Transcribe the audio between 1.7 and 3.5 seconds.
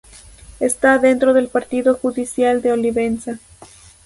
judicial de Olivenza.